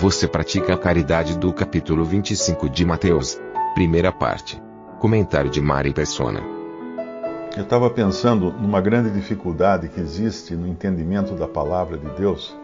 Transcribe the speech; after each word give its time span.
Você 0.00 0.26
pratica 0.26 0.72
a 0.72 0.78
caridade 0.78 1.36
do 1.36 1.52
capítulo 1.52 2.06
25 2.06 2.70
de 2.70 2.86
Mateus. 2.86 3.38
Primeira 3.74 4.10
parte. 4.10 4.58
Comentário 4.98 5.50
de 5.50 5.60
Mari 5.60 5.92
Persona. 5.92 6.40
Eu 7.54 7.64
estava 7.64 7.90
pensando 7.90 8.50
numa 8.50 8.80
grande 8.80 9.10
dificuldade 9.10 9.90
que 9.90 10.00
existe 10.00 10.54
no 10.54 10.66
entendimento 10.66 11.34
da 11.34 11.46
palavra 11.46 11.98
de 11.98 12.08
Deus, 12.16 12.56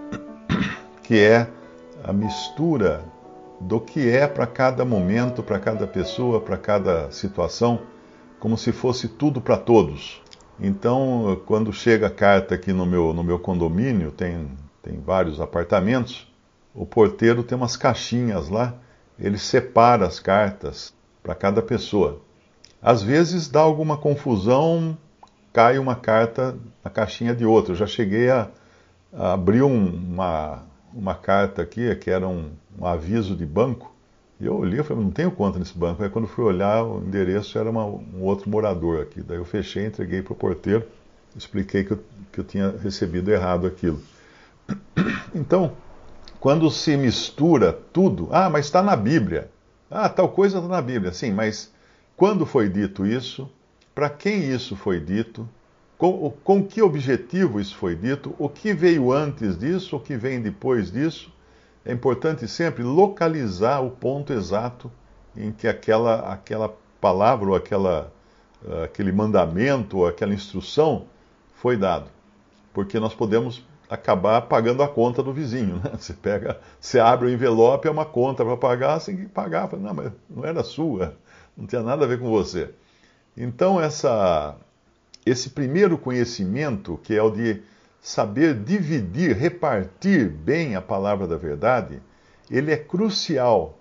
que 1.04 1.18
é 1.18 1.46
a 2.02 2.10
mistura 2.10 3.04
do 3.60 3.80
que 3.80 4.08
é 4.08 4.26
para 4.26 4.46
cada 4.46 4.82
momento, 4.82 5.42
para 5.42 5.58
cada 5.58 5.86
pessoa, 5.86 6.40
para 6.40 6.56
cada 6.56 7.10
situação, 7.10 7.80
como 8.40 8.56
se 8.56 8.72
fosse 8.72 9.08
tudo 9.08 9.42
para 9.42 9.58
todos. 9.58 10.22
Então, 10.58 11.38
quando 11.44 11.70
chega 11.70 12.06
a 12.06 12.10
carta 12.10 12.54
aqui 12.54 12.72
no 12.72 12.86
meu, 12.86 13.12
no 13.12 13.22
meu 13.22 13.38
condomínio, 13.38 14.10
tem, 14.10 14.48
tem 14.82 14.98
vários 15.04 15.38
apartamentos, 15.38 16.26
o 16.76 16.84
porteiro 16.84 17.42
tem 17.42 17.56
umas 17.56 17.76
caixinhas 17.76 18.48
lá, 18.48 18.74
ele 19.18 19.38
separa 19.38 20.06
as 20.06 20.20
cartas 20.20 20.92
para 21.22 21.34
cada 21.34 21.62
pessoa. 21.62 22.20
Às 22.82 23.02
vezes 23.02 23.48
dá 23.48 23.60
alguma 23.60 23.96
confusão, 23.96 24.96
cai 25.52 25.78
uma 25.78 25.96
carta 25.96 26.54
na 26.84 26.90
caixinha 26.90 27.34
de 27.34 27.46
outra. 27.46 27.72
Eu 27.72 27.76
já 27.76 27.86
cheguei 27.86 28.30
a, 28.30 28.48
a 29.12 29.32
abrir 29.32 29.62
um, 29.62 29.86
uma, 29.86 30.62
uma 30.92 31.14
carta 31.14 31.62
aqui, 31.62 31.94
que 31.96 32.10
era 32.10 32.28
um, 32.28 32.50
um 32.78 32.86
aviso 32.86 33.34
de 33.34 33.46
banco, 33.46 33.92
e 34.38 34.44
eu 34.44 34.54
olhei 34.54 34.80
e 34.80 34.82
falei, 34.82 35.02
não 35.02 35.10
tenho 35.10 35.30
conta 35.30 35.58
nesse 35.58 35.76
banco. 35.76 36.02
Aí 36.02 36.10
quando 36.10 36.28
fui 36.28 36.44
olhar, 36.44 36.84
o 36.84 36.98
endereço 36.98 37.58
era 37.58 37.70
uma, 37.70 37.86
um 37.86 38.22
outro 38.22 38.50
morador 38.50 39.00
aqui. 39.00 39.22
Daí 39.22 39.38
eu 39.38 39.46
fechei, 39.46 39.86
entreguei 39.86 40.20
para 40.20 40.34
o 40.34 40.36
porteiro, 40.36 40.84
expliquei 41.34 41.84
que 41.84 41.92
eu, 41.92 42.04
que 42.30 42.40
eu 42.40 42.44
tinha 42.44 42.74
recebido 42.82 43.30
errado 43.30 43.66
aquilo. 43.66 44.00
Então, 45.34 45.72
quando 46.46 46.70
se 46.70 46.96
mistura 46.96 47.72
tudo, 47.72 48.28
ah, 48.30 48.48
mas 48.48 48.66
está 48.66 48.80
na 48.80 48.94
Bíblia. 48.94 49.50
Ah, 49.90 50.08
tal 50.08 50.28
coisa 50.28 50.58
está 50.58 50.68
na 50.68 50.80
Bíblia. 50.80 51.12
Sim, 51.12 51.32
mas 51.32 51.74
quando 52.16 52.46
foi 52.46 52.68
dito 52.68 53.04
isso? 53.04 53.50
Para 53.92 54.08
quem 54.08 54.48
isso 54.54 54.76
foi 54.76 55.00
dito? 55.00 55.48
Com, 55.98 56.32
com 56.44 56.62
que 56.64 56.80
objetivo 56.80 57.58
isso 57.58 57.74
foi 57.74 57.96
dito? 57.96 58.32
O 58.38 58.48
que 58.48 58.72
veio 58.72 59.10
antes 59.10 59.58
disso? 59.58 59.96
O 59.96 59.98
que 59.98 60.16
vem 60.16 60.40
depois 60.40 60.92
disso? 60.92 61.32
É 61.84 61.92
importante 61.92 62.46
sempre 62.46 62.84
localizar 62.84 63.80
o 63.80 63.90
ponto 63.90 64.32
exato 64.32 64.88
em 65.36 65.50
que 65.50 65.66
aquela, 65.66 66.32
aquela 66.32 66.72
palavra 67.00 67.48
ou 67.48 67.56
aquela, 67.56 68.12
aquele 68.84 69.10
mandamento 69.10 69.98
ou 69.98 70.06
aquela 70.06 70.32
instrução 70.32 71.06
foi 71.56 71.76
dado. 71.76 72.08
Porque 72.72 73.00
nós 73.00 73.14
podemos 73.14 73.64
acabar 73.88 74.42
pagando 74.42 74.82
a 74.82 74.88
conta 74.88 75.22
do 75.22 75.32
vizinho. 75.32 75.80
Né? 75.82 75.92
Você 75.98 76.12
pega, 76.12 76.60
você 76.80 76.98
abre 76.98 77.26
o 77.26 77.30
envelope, 77.30 77.88
é 77.88 77.90
uma 77.90 78.04
conta 78.04 78.44
para 78.44 78.56
pagar, 78.56 78.98
você 78.98 79.12
tem 79.12 79.24
que 79.24 79.28
pagar. 79.28 79.70
Não, 79.76 79.94
mas 79.94 80.12
não 80.28 80.44
era 80.44 80.62
sua, 80.62 81.16
não 81.56 81.66
tinha 81.66 81.82
nada 81.82 82.04
a 82.04 82.08
ver 82.08 82.18
com 82.18 82.28
você. 82.28 82.70
Então, 83.36 83.80
essa, 83.80 84.56
esse 85.24 85.50
primeiro 85.50 85.98
conhecimento, 85.98 86.98
que 87.02 87.14
é 87.14 87.22
o 87.22 87.30
de 87.30 87.62
saber 88.00 88.54
dividir, 88.54 89.36
repartir 89.36 90.30
bem 90.30 90.76
a 90.76 90.80
palavra 90.80 91.26
da 91.26 91.36
verdade, 91.36 92.00
ele 92.50 92.72
é 92.72 92.76
crucial 92.76 93.78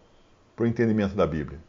para 0.55 0.65
o 0.65 0.67
entendimento 0.67 1.15
da 1.15 1.27
Bíblia. 1.27 1.59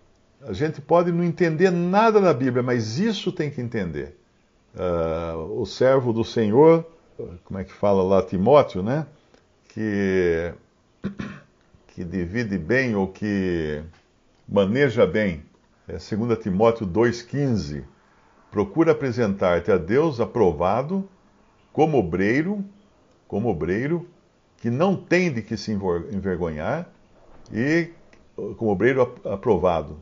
A 0.42 0.52
gente 0.52 0.80
pode 0.80 1.12
não 1.12 1.24
entender 1.24 1.70
nada 1.70 2.20
da 2.20 2.32
Bíblia, 2.32 2.62
mas 2.62 2.98
isso 2.98 3.32
tem 3.32 3.50
que 3.50 3.60
entender. 3.60 4.16
Uh, 4.74 5.60
o 5.60 5.66
servo 5.66 6.12
do 6.12 6.22
Senhor 6.22 6.86
como 7.44 7.58
é 7.58 7.64
que 7.64 7.72
fala 7.72 8.02
lá 8.02 8.22
Timóteo, 8.22 8.82
né? 8.82 9.06
Que, 9.68 10.52
que 11.88 12.04
divide 12.04 12.58
bem 12.58 12.94
ou 12.94 13.08
que 13.08 13.82
maneja 14.48 15.06
bem. 15.06 15.42
É 15.88 15.92
2 15.92 16.38
Timóteo 16.38 16.86
2,15. 16.86 17.84
Procura 18.50 18.92
apresentar-te 18.92 19.70
a 19.70 19.76
Deus 19.76 20.20
aprovado, 20.20 21.08
como 21.72 21.98
obreiro, 21.98 22.64
como 23.28 23.48
obreiro, 23.48 24.08
que 24.58 24.70
não 24.70 24.96
tem 24.96 25.32
de 25.32 25.42
que 25.42 25.56
se 25.56 25.72
envergonhar, 25.72 26.88
e 27.52 27.90
como 28.56 28.70
obreiro 28.70 29.14
aprovado. 29.24 30.00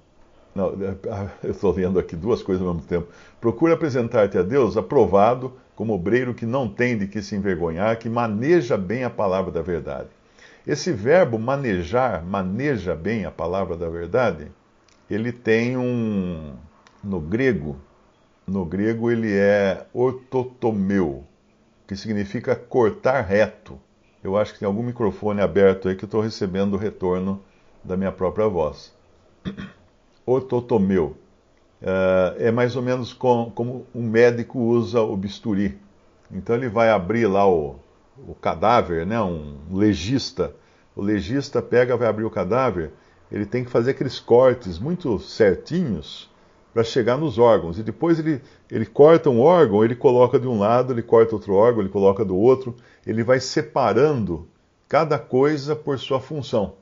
Não, 0.54 0.72
eu 1.42 1.50
estou 1.50 1.72
lendo 1.72 1.98
aqui 1.98 2.14
duas 2.14 2.42
coisas 2.42 2.64
ao 2.64 2.74
mesmo 2.74 2.86
tempo. 2.86 3.08
Procura 3.40 3.74
apresentar-te 3.74 4.38
a 4.38 4.42
Deus 4.42 4.76
aprovado, 4.76 5.52
como 5.74 5.92
obreiro 5.92 6.34
que 6.34 6.46
não 6.46 6.68
tem 6.68 6.96
de 6.96 7.06
que 7.06 7.22
se 7.22 7.34
envergonhar, 7.34 7.98
que 7.98 8.08
maneja 8.08 8.76
bem 8.76 9.04
a 9.04 9.10
palavra 9.10 9.50
da 9.50 9.62
verdade. 9.62 10.08
Esse 10.66 10.92
verbo 10.92 11.38
manejar, 11.38 12.24
maneja 12.24 12.94
bem 12.94 13.24
a 13.24 13.30
palavra 13.30 13.76
da 13.76 13.88
verdade, 13.88 14.50
ele 15.10 15.32
tem 15.32 15.76
um 15.76 16.54
no 17.02 17.20
grego, 17.20 17.76
no 18.46 18.64
grego 18.64 19.10
ele 19.10 19.32
é 19.32 19.86
ortotomeu, 19.92 21.24
que 21.86 21.94
significa 21.96 22.56
cortar 22.56 23.20
reto. 23.20 23.78
Eu 24.22 24.38
acho 24.38 24.54
que 24.54 24.60
tem 24.60 24.66
algum 24.66 24.82
microfone 24.82 25.42
aberto 25.42 25.88
aí 25.88 25.96
que 25.96 26.04
eu 26.04 26.06
estou 26.06 26.22
recebendo 26.22 26.74
o 26.74 26.78
retorno 26.78 27.42
da 27.82 27.96
minha 27.96 28.12
própria 28.12 28.48
voz. 28.48 28.94
Ortotomeu. 30.24 31.14
Uh, 31.82 32.36
é 32.38 32.50
mais 32.50 32.76
ou 32.76 32.82
menos 32.82 33.12
com, 33.12 33.52
como 33.54 33.86
um 33.94 34.02
médico 34.02 34.58
usa 34.58 35.00
o 35.00 35.16
bisturi. 35.16 35.78
Então 36.30 36.56
ele 36.56 36.68
vai 36.68 36.90
abrir 36.90 37.26
lá 37.26 37.48
o, 37.48 37.76
o 38.26 38.34
cadáver, 38.34 39.04
né, 39.06 39.20
um 39.20 39.56
legista. 39.70 40.54
O 40.96 41.02
legista 41.02 41.60
pega, 41.60 41.96
vai 41.96 42.08
abrir 42.08 42.24
o 42.24 42.30
cadáver, 42.30 42.92
ele 43.30 43.44
tem 43.44 43.64
que 43.64 43.70
fazer 43.70 43.90
aqueles 43.92 44.20
cortes 44.20 44.78
muito 44.78 45.18
certinhos 45.18 46.30
para 46.72 46.82
chegar 46.82 47.16
nos 47.16 47.38
órgãos. 47.38 47.78
E 47.78 47.82
depois 47.82 48.18
ele, 48.18 48.40
ele 48.70 48.84
corta 48.84 49.30
um 49.30 49.40
órgão, 49.40 49.84
ele 49.84 49.94
coloca 49.94 50.38
de 50.38 50.46
um 50.46 50.58
lado, 50.58 50.92
ele 50.92 51.02
corta 51.02 51.34
outro 51.34 51.54
órgão, 51.54 51.80
ele 51.80 51.88
coloca 51.88 52.24
do 52.24 52.36
outro. 52.36 52.74
Ele 53.06 53.22
vai 53.22 53.38
separando 53.40 54.48
cada 54.88 55.18
coisa 55.18 55.74
por 55.76 55.98
sua 55.98 56.20
função. 56.20 56.74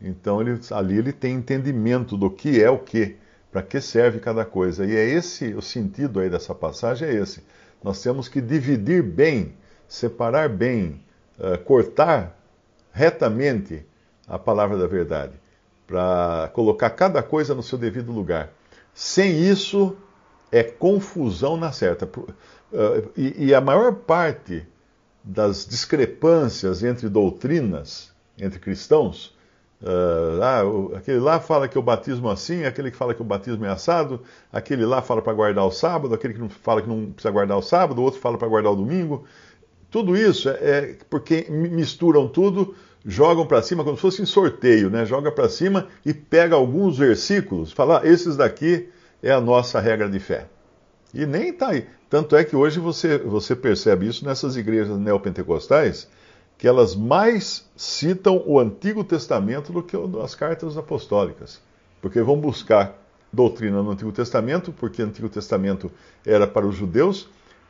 Então 0.00 0.40
ele, 0.40 0.58
ali 0.72 0.98
ele 0.98 1.12
tem 1.12 1.34
entendimento 1.34 2.16
do 2.16 2.30
que 2.30 2.62
é 2.62 2.70
o 2.70 2.78
que 2.78 3.16
para 3.50 3.62
que 3.62 3.80
serve 3.80 4.20
cada 4.20 4.44
coisa. 4.44 4.84
E 4.84 4.94
é 4.94 5.04
esse 5.04 5.54
o 5.54 5.62
sentido 5.62 6.20
aí 6.20 6.28
dessa 6.28 6.54
passagem, 6.54 7.08
é 7.08 7.14
esse. 7.14 7.42
Nós 7.82 8.02
temos 8.02 8.28
que 8.28 8.40
dividir 8.40 9.02
bem, 9.02 9.54
separar 9.86 10.48
bem, 10.48 11.00
uh, 11.38 11.58
cortar 11.64 12.38
retamente 12.92 13.84
a 14.26 14.38
palavra 14.38 14.76
da 14.76 14.86
verdade, 14.86 15.32
para 15.86 16.50
colocar 16.52 16.90
cada 16.90 17.22
coisa 17.22 17.54
no 17.54 17.62
seu 17.62 17.78
devido 17.78 18.12
lugar. 18.12 18.50
Sem 18.92 19.40
isso, 19.40 19.96
é 20.50 20.62
confusão 20.62 21.56
na 21.56 21.72
certa. 21.72 22.06
Uh, 22.06 23.10
e, 23.16 23.46
e 23.46 23.54
a 23.54 23.60
maior 23.60 23.94
parte 23.94 24.66
das 25.22 25.66
discrepâncias 25.66 26.82
entre 26.82 27.08
doutrinas, 27.08 28.12
entre 28.38 28.58
cristãos, 28.58 29.36
Uh, 29.80 30.42
ah, 30.42 30.98
aquele 30.98 31.20
lá 31.20 31.38
fala 31.38 31.68
que 31.68 31.78
o 31.78 31.82
batismo 31.82 32.28
é 32.28 32.32
assim, 32.32 32.64
aquele 32.64 32.90
que 32.90 32.96
fala 32.96 33.14
que 33.14 33.22
o 33.22 33.24
batismo 33.24 33.64
é 33.64 33.68
assado, 33.68 34.20
aquele 34.52 34.84
lá 34.84 35.00
fala 35.00 35.22
para 35.22 35.32
guardar 35.32 35.64
o 35.64 35.70
sábado, 35.70 36.12
aquele 36.14 36.34
que 36.34 36.40
não 36.40 36.48
fala 36.48 36.82
que 36.82 36.88
não 36.88 37.12
precisa 37.12 37.30
guardar 37.30 37.56
o 37.56 37.62
sábado, 37.62 38.00
o 38.00 38.04
outro 38.04 38.20
fala 38.20 38.36
para 38.36 38.48
guardar 38.48 38.72
o 38.72 38.76
domingo. 38.76 39.24
Tudo 39.90 40.16
isso 40.16 40.48
é, 40.48 40.54
é 40.60 40.96
porque 41.08 41.46
misturam 41.48 42.26
tudo, 42.26 42.74
jogam 43.06 43.46
para 43.46 43.62
cima 43.62 43.84
como 43.84 43.96
se 43.96 44.02
fosse 44.02 44.20
em 44.20 44.26
sorteio, 44.26 44.90
né? 44.90 45.06
Joga 45.06 45.30
para 45.30 45.48
cima 45.48 45.86
e 46.04 46.12
pega 46.12 46.56
alguns 46.56 46.98
versículos, 46.98 47.72
fala, 47.72 48.00
ah, 48.00 48.06
esses 48.06 48.36
daqui 48.36 48.88
é 49.22 49.30
a 49.30 49.40
nossa 49.40 49.78
regra 49.78 50.08
de 50.08 50.18
fé. 50.18 50.46
E 51.14 51.24
nem 51.24 51.50
está 51.50 51.68
aí. 51.68 51.86
Tanto 52.10 52.36
é 52.36 52.42
que 52.44 52.56
hoje 52.56 52.80
você, 52.80 53.18
você 53.18 53.54
percebe 53.54 54.06
isso 54.08 54.24
nessas 54.24 54.56
igrejas 54.56 54.98
neopentecostais, 54.98 56.08
que 56.58 56.66
elas 56.66 56.96
mais 56.96 57.64
citam 57.76 58.42
o 58.44 58.58
Antigo 58.58 59.04
Testamento 59.04 59.72
do 59.72 59.80
que 59.80 59.96
as 60.22 60.34
cartas 60.34 60.76
apostólicas. 60.76 61.62
Porque 62.02 62.20
vão 62.20 62.38
buscar 62.38 62.98
doutrina 63.32 63.80
no 63.80 63.92
Antigo 63.92 64.10
Testamento, 64.10 64.72
porque 64.72 65.00
o 65.00 65.06
Antigo 65.06 65.28
Testamento 65.28 65.90
era 66.26 66.48
para 66.48 66.66
os 66.66 66.74
judeus, 66.74 67.28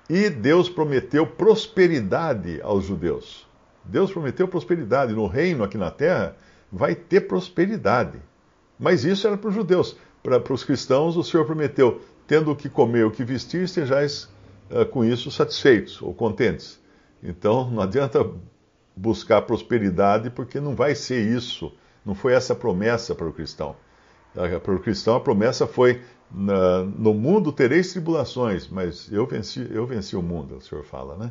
e 0.08 0.30
Deus 0.30 0.70
prometeu 0.70 1.26
prosperidade 1.26 2.62
aos 2.62 2.86
judeus. 2.86 3.46
Deus 3.84 4.10
prometeu 4.10 4.48
prosperidade 4.48 5.12
no 5.12 5.26
reino 5.26 5.62
aqui 5.62 5.76
na 5.76 5.90
terra. 5.90 6.34
vai 6.72 6.94
ter 6.94 7.22
prosperidade. 7.22 8.18
Mas 8.78 9.04
isso 9.04 9.26
era 9.26 9.36
para 9.36 9.48
os 9.48 9.54
judeus. 9.54 9.96
Para 10.22 10.52
os 10.52 10.64
cristãos, 10.64 11.16
o 11.16 11.24
Senhor 11.24 11.44
prometeu: 11.44 12.00
tendo 12.26 12.50
o 12.50 12.56
que 12.56 12.68
comer, 12.68 13.04
o 13.04 13.10
que 13.10 13.24
vestir, 13.24 13.68
sejais 13.68 14.28
uh, 14.70 14.84
com 14.86 15.04
isso 15.04 15.30
satisfeitos 15.30 16.00
ou 16.02 16.14
contentes. 16.14 16.78
Então, 17.22 17.70
não 17.70 17.82
adianta 17.82 18.30
buscar 18.98 19.42
prosperidade, 19.42 20.28
porque 20.30 20.60
não 20.60 20.74
vai 20.74 20.94
ser 20.94 21.20
isso. 21.20 21.72
Não 22.04 22.14
foi 22.14 22.32
essa 22.32 22.52
a 22.52 22.56
promessa 22.56 23.14
para 23.14 23.28
o 23.28 23.32
cristão. 23.32 23.76
Para 24.34 24.74
o 24.74 24.80
cristão, 24.80 25.16
a 25.16 25.20
promessa 25.20 25.66
foi: 25.66 26.02
no 26.30 27.14
mundo 27.14 27.52
tereis 27.52 27.92
tribulações, 27.92 28.68
mas 28.68 29.10
eu 29.10 29.26
venci, 29.26 29.66
eu 29.70 29.86
venci 29.86 30.16
o 30.16 30.22
mundo, 30.22 30.56
o 30.56 30.60
Senhor 30.60 30.84
fala, 30.84 31.16
né? 31.16 31.30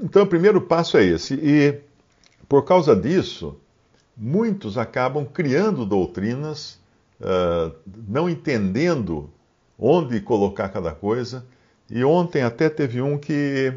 Então, 0.00 0.22
o 0.22 0.26
primeiro 0.26 0.60
passo 0.62 0.96
é 0.96 1.04
esse. 1.04 1.34
E 1.34 1.80
por 2.48 2.64
causa 2.64 2.96
disso, 2.96 3.60
muitos 4.16 4.78
acabam 4.78 5.26
criando 5.26 5.84
doutrinas, 5.84 6.80
uh, 7.20 7.74
não 8.08 8.28
entendendo 8.28 9.30
onde 9.78 10.20
colocar 10.20 10.70
cada 10.70 10.92
coisa. 10.92 11.44
E 11.90 12.02
ontem 12.02 12.42
até 12.42 12.68
teve 12.68 13.00
um 13.00 13.18
que 13.18 13.74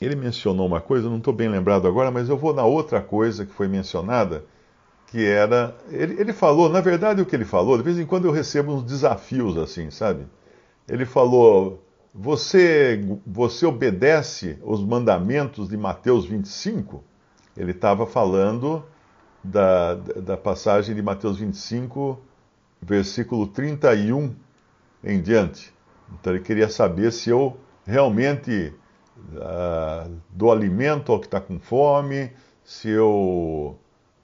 ele 0.00 0.16
mencionou 0.16 0.66
uma 0.66 0.80
coisa, 0.80 1.08
não 1.08 1.18
estou 1.18 1.34
bem 1.34 1.48
lembrado 1.48 1.86
agora, 1.86 2.10
mas 2.10 2.28
eu 2.28 2.36
vou 2.36 2.54
na 2.54 2.64
outra 2.64 3.00
coisa 3.00 3.44
que 3.44 3.52
foi 3.52 3.68
mencionada, 3.68 4.44
que 5.08 5.24
era. 5.24 5.76
Ele, 5.90 6.20
ele 6.20 6.32
falou, 6.32 6.68
na 6.68 6.80
verdade, 6.80 7.20
o 7.20 7.26
que 7.26 7.36
ele 7.36 7.44
falou, 7.44 7.76
de 7.76 7.82
vez 7.82 7.98
em 7.98 8.06
quando 8.06 8.24
eu 8.24 8.32
recebo 8.32 8.72
uns 8.72 8.84
desafios 8.84 9.56
assim, 9.58 9.90
sabe? 9.90 10.26
Ele 10.88 11.04
falou: 11.04 11.84
você, 12.14 13.00
você 13.26 13.66
obedece 13.66 14.58
os 14.62 14.82
mandamentos 14.82 15.68
de 15.68 15.76
Mateus 15.76 16.24
25? 16.24 17.04
Ele 17.56 17.72
estava 17.72 18.06
falando 18.06 18.84
da, 19.44 19.94
da 19.94 20.36
passagem 20.36 20.94
de 20.94 21.02
Mateus 21.02 21.38
25, 21.38 22.18
versículo 22.80 23.46
31 23.46 24.34
em 25.04 25.20
diante. 25.20 25.72
Então 26.12 26.32
ele 26.32 26.42
queria 26.42 26.68
saber 26.68 27.12
se 27.12 27.30
eu 27.30 27.56
realmente 27.84 28.74
uh, 29.34 30.10
dou 30.30 30.52
alimento 30.52 31.12
ao 31.12 31.20
que 31.20 31.26
está 31.26 31.40
com 31.40 31.58
fome, 31.58 32.30
se 32.64 32.88
eu 32.88 33.78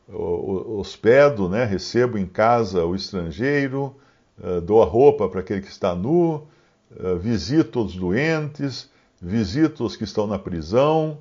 hospedo, 0.09 1.49
né, 1.49 1.65
recebo 1.65 2.17
em 2.17 2.27
casa 2.27 2.85
o 2.85 2.95
estrangeiro, 2.95 3.95
uh, 4.39 4.61
dou 4.61 4.83
a 4.83 4.87
roupa 4.87 5.29
para 5.29 5.41
aquele 5.41 5.61
que 5.61 5.71
está 5.71 5.95
nu, 5.95 6.47
uh, 6.93 7.17
visito 7.19 7.85
os 7.85 7.97
doentes, 7.97 8.91
visito 9.21 9.85
os 9.85 9.97
que 9.97 10.05
estão 10.05 10.27
na 10.27 10.39
prisão, 10.39 11.19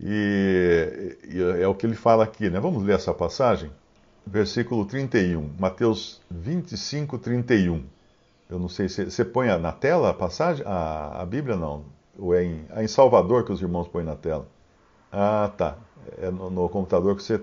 e, 0.00 1.16
e, 1.28 1.42
é 1.60 1.66
o 1.66 1.74
que 1.74 1.86
ele 1.86 1.94
fala 1.94 2.22
aqui, 2.22 2.48
né? 2.48 2.60
Vamos 2.60 2.84
ler 2.84 2.94
essa 2.94 3.12
passagem? 3.12 3.70
Versículo 4.24 4.84
31, 4.84 5.50
Mateus 5.58 6.20
25, 6.30 7.18
31. 7.18 7.82
Eu 8.48 8.58
não 8.58 8.68
sei 8.68 8.88
se 8.88 9.04
você 9.06 9.24
põe 9.24 9.48
na 9.58 9.72
tela 9.72 10.10
a 10.10 10.14
passagem, 10.14 10.64
a, 10.66 11.20
a 11.20 11.26
Bíblia 11.26 11.56
não, 11.56 11.84
ou 12.18 12.34
é 12.34 12.44
em, 12.44 12.66
é 12.70 12.84
em 12.84 12.88
Salvador 12.88 13.44
que 13.44 13.52
os 13.52 13.62
irmãos 13.62 13.86
põem 13.86 14.04
na 14.04 14.16
tela. 14.16 14.46
Ah, 15.10 15.50
tá. 15.56 15.76
É 16.18 16.30
no, 16.30 16.50
no 16.50 16.68
computador 16.68 17.14
que 17.16 17.22
você 17.22 17.40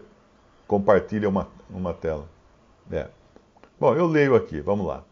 compartilha 0.67 1.29
uma, 1.29 1.47
uma 1.69 1.93
tela. 1.93 2.27
É. 2.91 3.07
Bom, 3.79 3.95
eu 3.95 4.05
leio 4.05 4.35
aqui, 4.35 4.59
vamos 4.61 4.85
lá. 4.85 5.03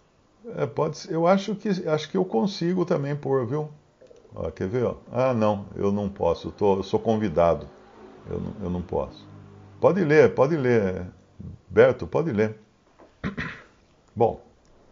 É, 0.58 0.66
pode 0.66 0.98
ser, 0.98 1.14
eu 1.14 1.26
acho 1.26 1.56
que, 1.56 1.70
acho 1.88 2.10
que 2.10 2.18
eu 2.18 2.26
consigo 2.26 2.86
também 2.86 3.16
pôr, 3.16 3.46
viu? 3.46 3.70
Ó, 4.36 4.50
quer 4.52 4.68
ver? 4.68 4.86
Ó? 4.86 4.96
Ah, 5.12 5.34
não, 5.34 5.66
eu 5.76 5.92
não 5.92 6.10
posso, 6.10 6.50
eu, 6.50 6.52
tô, 6.52 6.78
eu 6.78 6.84
sou 6.84 7.00
convidado. 7.00 7.68
Eu 8.30 8.40
não, 8.40 8.54
eu 8.64 8.70
não 8.70 8.82
posso. 8.82 9.26
Pode 9.80 10.04
ler, 10.04 10.34
pode 10.34 10.56
ler. 10.56 11.08
Berto, 11.70 12.08
pode 12.08 12.32
ler. 12.32 12.58
Bom, 14.16 14.42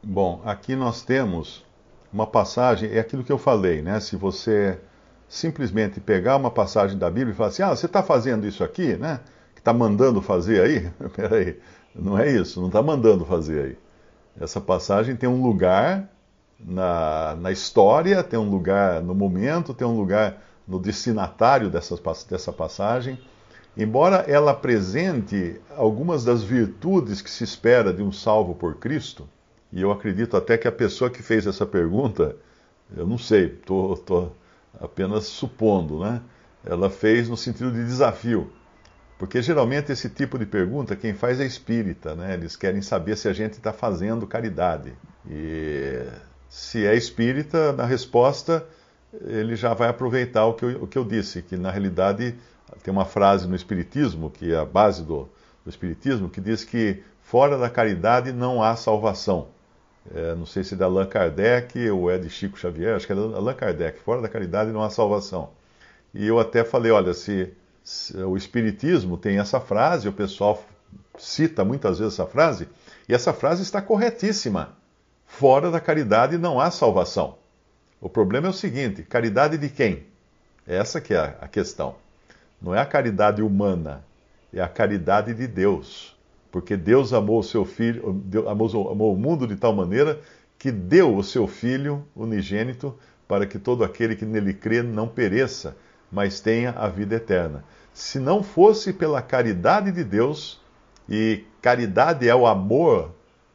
bom, 0.01 0.41
aqui 0.43 0.75
nós 0.75 1.03
temos 1.03 1.63
uma 2.11 2.27
passagem, 2.27 2.91
é 2.91 2.99
aquilo 2.99 3.23
que 3.23 3.31
eu 3.31 3.37
falei, 3.37 3.81
né? 3.81 3.99
Se 3.99 4.15
você 4.15 4.79
simplesmente 5.27 5.99
pegar 5.99 6.35
uma 6.35 6.51
passagem 6.51 6.97
da 6.97 7.09
Bíblia 7.09 7.33
e 7.33 7.35
falar 7.35 7.49
assim, 7.49 7.63
ah, 7.63 7.69
você 7.69 7.85
está 7.85 8.03
fazendo 8.03 8.45
isso 8.45 8.63
aqui, 8.63 8.97
né? 8.97 9.21
Que 9.53 9.61
está 9.61 9.73
mandando 9.73 10.21
fazer 10.21 10.61
aí? 10.61 10.91
Peraí, 11.15 11.57
não 11.95 12.17
é 12.17 12.29
isso, 12.29 12.59
não 12.59 12.67
está 12.67 12.81
mandando 12.81 13.25
fazer 13.25 13.63
aí. 13.63 13.77
Essa 14.39 14.59
passagem 14.59 15.15
tem 15.15 15.29
um 15.29 15.41
lugar 15.41 16.09
na, 16.59 17.35
na 17.39 17.51
história, 17.51 18.23
tem 18.23 18.39
um 18.39 18.49
lugar 18.49 19.01
no 19.01 19.15
momento, 19.15 19.73
tem 19.73 19.87
um 19.87 19.97
lugar 19.97 20.41
no 20.67 20.79
destinatário 20.79 21.69
dessa, 21.69 21.95
dessa 22.29 22.51
passagem. 22.51 23.19
Embora 23.75 24.17
ela 24.27 24.51
apresente 24.51 25.59
algumas 25.77 26.25
das 26.25 26.43
virtudes 26.43 27.21
que 27.21 27.29
se 27.29 27.43
espera 27.43 27.93
de 27.93 28.03
um 28.03 28.11
salvo 28.11 28.53
por 28.53 28.75
Cristo, 28.75 29.27
e 29.71 29.81
eu 29.81 29.91
acredito 29.91 30.35
até 30.35 30.57
que 30.57 30.67
a 30.67 30.71
pessoa 30.71 31.09
que 31.09 31.23
fez 31.23 31.47
essa 31.47 31.65
pergunta, 31.65 32.35
eu 32.95 33.07
não 33.07 33.17
sei, 33.17 33.45
estou 33.45 34.35
apenas 34.79 35.25
supondo, 35.25 35.99
né? 35.99 36.21
Ela 36.65 36.89
fez 36.89 37.29
no 37.29 37.37
sentido 37.37 37.71
de 37.71 37.83
desafio. 37.83 38.51
Porque 39.17 39.41
geralmente 39.41 39.91
esse 39.91 40.09
tipo 40.09 40.37
de 40.37 40.45
pergunta 40.45 40.95
quem 40.95 41.13
faz 41.13 41.39
é 41.39 41.45
espírita, 41.45 42.15
né? 42.15 42.33
Eles 42.33 42.55
querem 42.55 42.81
saber 42.81 43.15
se 43.15 43.27
a 43.27 43.33
gente 43.33 43.53
está 43.53 43.71
fazendo 43.71 44.27
caridade. 44.27 44.93
E 45.29 46.03
se 46.49 46.85
é 46.85 46.95
espírita, 46.95 47.71
na 47.73 47.85
resposta 47.85 48.65
ele 49.21 49.55
já 49.55 49.73
vai 49.73 49.89
aproveitar 49.89 50.45
o 50.45 50.53
que 50.53 50.65
eu, 50.65 50.83
o 50.83 50.87
que 50.87 50.97
eu 50.97 51.03
disse, 51.03 51.41
que 51.41 51.57
na 51.57 51.69
realidade 51.69 52.35
tem 52.81 52.91
uma 52.91 53.05
frase 53.05 53.47
no 53.47 53.55
Espiritismo, 53.55 54.29
que 54.29 54.53
é 54.53 54.57
a 54.57 54.65
base 54.65 55.03
do, 55.03 55.29
do 55.63 55.69
Espiritismo, 55.69 56.29
que 56.29 56.39
diz 56.39 56.63
que 56.63 57.03
fora 57.21 57.57
da 57.57 57.69
caridade 57.69 58.31
não 58.31 58.63
há 58.63 58.75
salvação. 58.75 59.49
É, 60.13 60.33
não 60.35 60.45
sei 60.45 60.63
se 60.63 60.73
é 60.73 60.77
da 60.77 60.85
Allan 60.85 61.05
Kardec 61.05 61.89
ou 61.91 62.09
é 62.09 62.17
de 62.17 62.29
Chico 62.29 62.57
Xavier, 62.57 62.95
acho 62.95 63.05
que 63.05 63.13
é 63.13 63.15
da 63.15 63.21
Allan 63.21 63.53
Kardec. 63.53 63.99
Fora 63.99 64.21
da 64.21 64.27
caridade 64.27 64.71
não 64.71 64.81
há 64.81 64.89
salvação. 64.89 65.51
E 66.13 66.25
eu 66.25 66.39
até 66.39 66.63
falei, 66.63 66.91
olha, 66.91 67.13
se, 67.13 67.53
se 67.83 68.17
o 68.17 68.35
Espiritismo 68.35 69.17
tem 69.17 69.37
essa 69.37 69.59
frase, 69.59 70.07
o 70.07 70.13
pessoal 70.13 70.63
cita 71.17 71.63
muitas 71.63 71.99
vezes 71.99 72.15
essa 72.15 72.25
frase, 72.25 72.67
e 73.07 73.13
essa 73.13 73.33
frase 73.33 73.61
está 73.61 73.81
corretíssima. 73.81 74.75
Fora 75.25 75.71
da 75.71 75.79
caridade 75.79 76.37
não 76.37 76.59
há 76.59 76.69
salvação. 76.71 77.37
O 78.01 78.09
problema 78.09 78.47
é 78.47 78.49
o 78.49 78.53
seguinte: 78.53 79.03
caridade 79.03 79.57
de 79.57 79.69
quem? 79.69 80.05
Essa 80.67 80.99
que 80.99 81.13
é 81.13 81.37
a 81.39 81.47
questão. 81.47 81.95
Não 82.61 82.75
é 82.75 82.79
a 82.79 82.85
caridade 82.85 83.41
humana, 83.41 84.03
é 84.53 84.61
a 84.61 84.67
caridade 84.67 85.33
de 85.33 85.47
Deus. 85.47 86.15
Porque 86.51 86.75
Deus 86.75 87.13
amou 87.13 87.39
o 87.39 87.43
seu 87.43 87.63
filho, 87.63 88.23
amou, 88.47 88.91
amou 88.91 89.13
o 89.13 89.17
mundo 89.17 89.47
de 89.47 89.55
tal 89.55 89.73
maneira 89.73 90.19
que 90.59 90.71
deu 90.71 91.15
o 91.15 91.23
seu 91.23 91.47
filho 91.47 92.05
unigênito 92.15 92.93
para 93.27 93.45
que 93.45 93.57
todo 93.57 93.83
aquele 93.83 94.15
que 94.15 94.25
nele 94.25 94.53
crê 94.53 94.83
não 94.83 95.07
pereça, 95.07 95.75
mas 96.11 96.39
tenha 96.39 96.71
a 96.71 96.87
vida 96.89 97.15
eterna. 97.15 97.63
Se 97.93 98.19
não 98.19 98.43
fosse 98.43 98.91
pela 98.91 99.21
caridade 99.21 99.91
de 99.91 100.03
Deus, 100.03 100.59
e 101.09 101.43
caridade 101.61 102.27
é 102.27 102.35
o 102.35 102.45
amor 102.45 103.11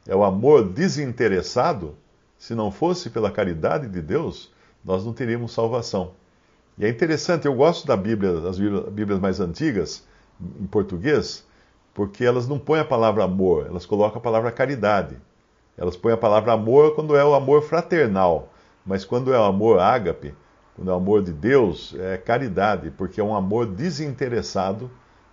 é 0.06 0.14
o 0.14 0.24
amor 0.24 0.68
desinteressado, 0.68 1.96
se 2.38 2.54
não 2.54 2.70
fosse 2.70 3.10
pela 3.10 3.30
caridade 3.30 3.88
de 3.88 4.00
Deus, 4.00 4.52
nós 4.84 5.04
não 5.04 5.12
teríamos 5.12 5.52
salvação. 5.52 6.12
E 6.78 6.84
é 6.84 6.88
interessante, 6.88 7.46
eu 7.46 7.54
gosto 7.54 7.86
da 7.86 7.96
Bíblia, 7.96 8.40
das 8.40 8.58
Bíblias 8.58 9.18
mais 9.18 9.40
antigas, 9.40 10.04
em 10.60 10.66
português, 10.66 11.44
porque 11.96 12.26
elas 12.26 12.46
não 12.46 12.58
põem 12.58 12.80
a 12.80 12.84
palavra 12.84 13.24
amor, 13.24 13.68
elas 13.70 13.86
colocam 13.86 14.18
a 14.18 14.20
palavra 14.20 14.52
caridade. 14.52 15.16
Elas 15.78 15.96
põem 15.96 16.12
a 16.12 16.16
palavra 16.18 16.52
amor 16.52 16.94
quando 16.94 17.16
é 17.16 17.24
o 17.24 17.32
amor 17.32 17.62
fraternal, 17.62 18.52
mas 18.84 19.02
quando 19.02 19.32
é 19.32 19.38
o 19.40 19.44
amor 19.44 19.80
ágape, 19.80 20.34
quando 20.74 20.90
é 20.90 20.92
o 20.92 20.96
amor 20.98 21.22
de 21.22 21.32
Deus, 21.32 21.96
é 21.98 22.18
caridade, 22.18 22.90
porque 22.90 23.18
é 23.18 23.24
um 23.24 23.34
amor 23.34 23.64
desinteressado, 23.64 24.90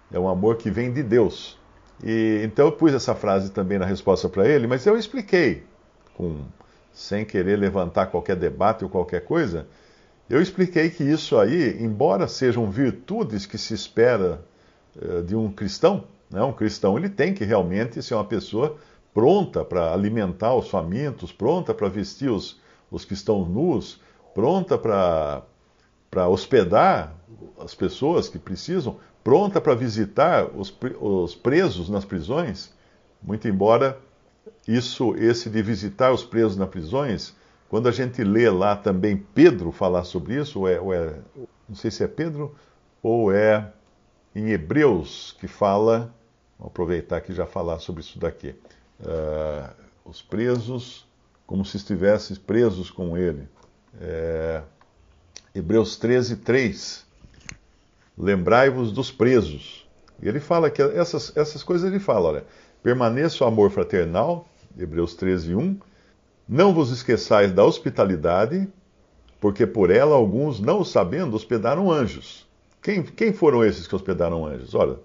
é 0.10 0.18
um 0.18 0.30
amor 0.30 0.56
que 0.56 0.72
vem 0.72 0.94
de 0.94 1.04
Deus. 1.04 1.60
E, 2.02 2.42
então 2.46 2.68
eu 2.68 2.72
pus 2.72 2.94
essa 2.94 3.14
frase 3.14 3.52
também 3.52 3.78
na 3.78 3.86
resposta 3.86 4.30
para 4.30 4.48
ele, 4.48 4.66
mas 4.66 4.86
eu 4.86 4.98
expliquei, 4.98 5.64
com, 6.14 6.46
sem 6.94 7.26
querer 7.26 7.58
levantar 7.58 8.06
qualquer 8.06 8.38
debate 8.38 8.86
ou 8.86 8.90
qualquer 8.90 9.26
coisa, 9.26 9.68
eu 10.30 10.42
expliquei 10.42 10.90
que 10.90 11.04
isso 11.04 11.38
aí, 11.38 11.84
embora 11.84 12.26
sejam 12.26 12.72
virtudes 12.72 13.46
que 13.46 13.58
se 13.58 13.74
espera 13.74 14.40
uh, 14.96 15.22
de 15.24 15.36
um 15.36 15.52
cristão, 15.52 16.06
né, 16.34 16.42
um 16.42 16.52
cristão 16.52 16.98
ele 16.98 17.10
tem 17.10 17.32
que 17.32 17.46
realmente 17.46 18.02
ser 18.02 18.16
uma 18.16 18.26
pessoa 18.26 18.76
pronta 19.14 19.64
para 19.64 19.94
alimentar 19.94 20.56
os 20.56 20.68
famintos, 20.68 21.32
pronta 21.32 21.76
para 21.76 21.88
vestir 21.88 22.32
os, 22.32 22.60
os 22.90 23.06
que 23.06 23.14
estão 23.14 23.46
nus, 23.46 24.02
pronta 24.34 24.76
para 24.76 26.28
hospedar 26.28 27.14
as 27.60 27.76
pessoas 27.76 28.28
que 28.28 28.40
precisam, 28.40 28.98
pronta 29.24 29.62
para 29.62 29.76
visitar 29.76 30.48
os, 30.48 30.76
os 31.00 31.36
presos 31.36 31.88
nas 31.88 32.04
prisões, 32.04 32.74
muito 33.22 33.48
embora 33.48 34.00
isso, 34.68 35.16
esse 35.16 35.52
de 35.52 35.62
visitar 35.62 36.12
os 36.12 36.24
presos 36.24 36.58
nas 36.58 36.68
prisões, 36.68 37.36
quando 37.70 37.88
a 37.88 37.92
gente 37.92 38.24
lê 38.24 38.50
lá 38.50 38.76
também 38.76 39.24
Pedro 39.36 39.72
falar 39.72 40.04
sobre 40.04 40.42
isso, 40.42 40.62
ou 40.62 40.68
é, 40.68 40.80
ou 40.80 40.92
é, 40.92 41.14
não 41.70 41.76
sei 41.76 41.92
se 41.92 42.04
é 42.04 42.08
Pedro 42.08 42.56
ou 43.04 43.32
é 43.32 43.72
em 44.36 44.50
Hebreus 44.50 45.36
que 45.40 45.48
fala, 45.48 46.12
Vou 46.64 46.70
aproveitar 46.70 47.18
aqui 47.18 47.34
e 47.34 47.36
já 47.36 47.46
falar 47.46 47.80
sobre 47.80 48.02
isso 48.02 48.18
daqui. 48.18 48.56
Uh, 49.02 49.70
os 50.06 50.22
presos, 50.22 51.06
como 51.46 51.66
se 51.66 51.76
estivessem 51.76 52.38
presos 52.38 52.90
com 52.90 53.18
ele. 53.18 53.50
É, 54.00 54.62
Hebreus 55.54 55.98
13, 55.98 56.38
3. 56.38 57.06
Lembrai-vos 58.18 58.94
dos 58.94 59.12
presos. 59.12 59.86
E 60.22 60.30
ele 60.30 60.40
fala 60.40 60.70
que 60.70 60.82
essas, 60.82 61.36
essas 61.36 61.64
coisas 61.64 61.90
ele 61.90 62.00
fala, 62.00 62.30
olha, 62.30 62.46
permaneça 62.82 63.44
o 63.44 63.48
amor 63.48 63.70
fraternal, 63.70 64.48
Hebreus 64.80 65.16
13, 65.16 65.54
1. 65.56 65.78
Não 66.48 66.74
vos 66.74 66.92
esqueçais 66.92 67.52
da 67.52 67.66
hospitalidade, 67.66 68.70
porque 69.42 69.68
por 69.68 69.92
ela 69.92 70.16
alguns, 70.16 70.62
não 70.62 70.80
o 70.80 70.86
sabendo, 70.86 71.36
hospedaram 71.36 71.92
anjos. 71.92 72.48
Quem, 72.82 73.04
quem 73.04 73.34
foram 73.34 73.66
esses 73.66 73.86
que 73.86 73.96
hospedaram 73.96 74.46
anjos? 74.46 74.74
Olha, 74.74 74.98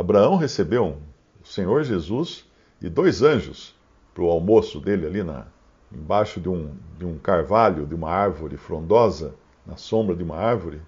Abraão 0.00 0.36
recebeu 0.36 0.96
o 1.42 1.46
Senhor 1.46 1.84
Jesus 1.84 2.46
e 2.80 2.88
dois 2.88 3.20
anjos 3.20 3.74
para 4.14 4.24
o 4.24 4.30
almoço 4.30 4.80
dele 4.80 5.06
ali 5.06 5.22
na, 5.22 5.46
embaixo 5.92 6.40
de 6.40 6.48
um, 6.48 6.74
de 6.98 7.04
um 7.04 7.18
carvalho, 7.18 7.84
de 7.84 7.94
uma 7.94 8.10
árvore 8.10 8.56
frondosa, 8.56 9.34
na 9.66 9.76
sombra 9.76 10.16
de 10.16 10.24
uma 10.24 10.38
árvore. 10.38 10.80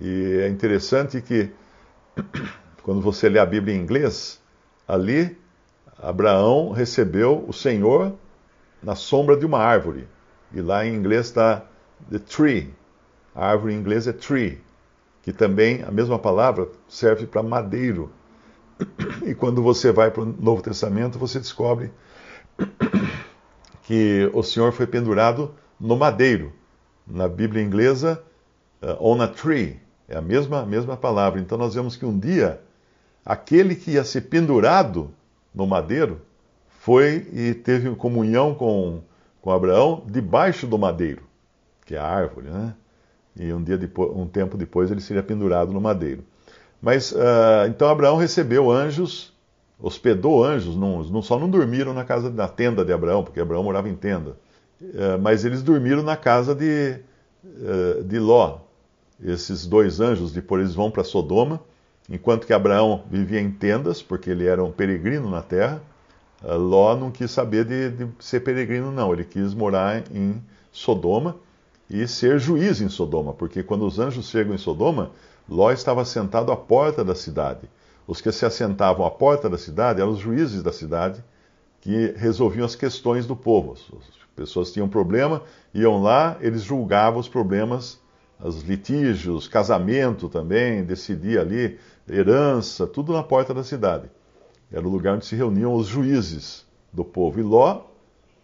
E 0.00 0.40
é 0.40 0.48
interessante 0.48 1.20
que, 1.20 1.50
quando 2.82 3.02
você 3.02 3.28
lê 3.28 3.38
a 3.38 3.44
Bíblia 3.44 3.76
em 3.76 3.78
inglês, 3.78 4.40
ali 4.88 5.36
Abraão 5.98 6.70
recebeu 6.70 7.44
o 7.46 7.52
Senhor 7.52 8.14
na 8.82 8.94
sombra 8.94 9.36
de 9.36 9.44
uma 9.44 9.58
árvore. 9.58 10.08
E 10.50 10.62
lá 10.62 10.86
em 10.86 10.94
inglês 10.94 11.26
está 11.26 11.62
the 12.10 12.18
tree. 12.18 12.72
A 13.34 13.48
árvore 13.50 13.74
em 13.74 13.76
inglês 13.76 14.06
é 14.06 14.14
tree, 14.14 14.62
que 15.20 15.30
também 15.30 15.82
a 15.82 15.90
mesma 15.90 16.18
palavra 16.18 16.70
serve 16.88 17.26
para 17.26 17.42
madeiro. 17.42 18.10
E 19.26 19.34
quando 19.34 19.62
você 19.62 19.90
vai 19.90 20.10
para 20.10 20.22
o 20.22 20.26
Novo 20.26 20.62
Testamento, 20.62 21.18
você 21.18 21.38
descobre 21.38 21.90
que 23.82 24.30
o 24.32 24.42
Senhor 24.42 24.72
foi 24.72 24.86
pendurado 24.86 25.54
no 25.78 25.96
madeiro. 25.96 26.52
Na 27.06 27.28
Bíblia 27.28 27.62
inglesa, 27.62 28.22
uh, 28.82 28.96
on 29.00 29.20
a 29.20 29.28
tree, 29.28 29.80
é 30.08 30.16
a 30.16 30.22
mesma, 30.22 30.66
mesma 30.66 30.96
palavra. 30.96 31.40
Então 31.40 31.56
nós 31.56 31.74
vemos 31.74 31.96
que 31.96 32.04
um 32.04 32.18
dia, 32.18 32.60
aquele 33.24 33.74
que 33.74 33.92
ia 33.92 34.04
ser 34.04 34.22
pendurado 34.22 35.10
no 35.54 35.66
madeiro 35.66 36.20
foi 36.80 37.28
e 37.32 37.54
teve 37.54 37.94
comunhão 37.94 38.54
com, 38.54 39.00
com 39.40 39.50
Abraão 39.50 40.04
debaixo 40.06 40.66
do 40.66 40.78
madeiro, 40.78 41.22
que 41.84 41.94
é 41.94 41.98
a 41.98 42.06
árvore, 42.06 42.48
né? 42.48 42.74
E 43.38 43.52
um, 43.52 43.62
dia 43.62 43.76
depois, 43.76 44.10
um 44.16 44.26
tempo 44.26 44.56
depois 44.56 44.90
ele 44.90 45.00
seria 45.00 45.22
pendurado 45.22 45.72
no 45.72 45.80
madeiro. 45.80 46.24
Mas 46.86 47.10
uh, 47.10 47.66
então 47.68 47.88
Abraão 47.88 48.16
recebeu 48.16 48.70
anjos 48.70 49.34
hospedou 49.78 50.42
anjos, 50.44 50.76
não, 50.76 51.22
só 51.22 51.38
não 51.38 51.48
dormiram 51.48 51.92
na 51.92 52.04
casa 52.04 52.30
na 52.30 52.48
tenda 52.48 52.84
de 52.84 52.92
Abraão, 52.92 53.22
porque 53.22 53.40
Abraão 53.40 53.62
morava 53.62 53.88
em 53.88 53.94
tenda, 53.94 54.36
é, 54.94 55.16
mas 55.16 55.44
eles 55.44 55.62
dormiram 55.62 56.02
na 56.02 56.16
casa 56.16 56.54
de, 56.54 56.98
é, 57.44 58.02
de 58.02 58.18
Ló. 58.18 58.58
Esses 59.22 59.66
dois 59.66 60.00
anjos, 60.00 60.32
depois 60.32 60.62
eles 60.62 60.74
vão 60.74 60.90
para 60.90 61.02
Sodoma, 61.02 61.60
enquanto 62.10 62.46
que 62.46 62.52
Abraão 62.52 63.02
vivia 63.10 63.40
em 63.40 63.50
tendas, 63.50 64.02
porque 64.02 64.30
ele 64.30 64.46
era 64.46 64.62
um 64.62 64.70
peregrino 64.70 65.30
na 65.30 65.42
terra. 65.42 65.82
É, 66.44 66.54
Ló 66.54 66.94
não 66.96 67.10
quis 67.10 67.30
saber 67.30 67.64
de, 67.64 67.90
de 67.90 68.08
ser 68.18 68.40
peregrino, 68.40 68.90
não. 68.90 69.12
Ele 69.12 69.24
quis 69.24 69.54
morar 69.54 70.02
em 70.12 70.42
Sodoma 70.70 71.36
e 71.88 72.06
ser 72.06 72.38
juiz 72.38 72.80
em 72.80 72.88
Sodoma, 72.88 73.32
porque 73.32 73.62
quando 73.62 73.86
os 73.86 73.98
anjos 73.98 74.28
chegam 74.28 74.54
em 74.54 74.58
Sodoma, 74.58 75.12
Ló 75.48 75.70
estava 75.70 76.04
sentado 76.04 76.50
à 76.50 76.56
porta 76.56 77.04
da 77.04 77.14
cidade. 77.14 77.68
Os 78.06 78.20
que 78.20 78.30
se 78.32 78.44
assentavam 78.44 79.06
à 79.06 79.10
porta 79.10 79.48
da 79.48 79.58
cidade 79.58 80.00
eram 80.00 80.12
os 80.12 80.18
juízes 80.18 80.62
da 80.62 80.72
cidade 80.72 81.24
que 81.80 82.14
resolviam 82.16 82.64
as 82.64 82.74
questões 82.74 83.26
do 83.26 83.36
povo. 83.36 83.72
As 83.72 84.08
pessoas 84.34 84.72
tinham 84.72 84.88
problema, 84.88 85.42
iam 85.72 86.02
lá, 86.02 86.36
eles 86.40 86.62
julgavam 86.62 87.20
os 87.20 87.28
problemas, 87.28 88.00
os 88.40 88.62
litígios, 88.62 89.48
casamento 89.48 90.28
também, 90.28 90.84
decidia 90.84 91.40
ali, 91.40 91.78
herança, 92.08 92.86
tudo 92.86 93.12
na 93.12 93.22
porta 93.22 93.54
da 93.54 93.62
cidade. 93.62 94.10
Era 94.70 94.86
o 94.86 94.90
lugar 94.90 95.14
onde 95.14 95.26
se 95.26 95.36
reuniam 95.36 95.74
os 95.74 95.86
juízes 95.86 96.66
do 96.92 97.04
povo. 97.04 97.38
E 97.38 97.42
Ló, 97.42 97.82